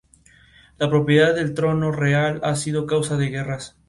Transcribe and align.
La 0.79 0.89
propiedad 0.89 1.35
del 1.35 1.53
trono 1.53 1.91
real 1.91 2.39
ha 2.43 2.55
sido 2.55 2.87
causa 2.87 3.17
de 3.17 3.27
guerras. 3.27 3.77